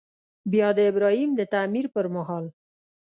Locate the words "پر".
1.95-2.05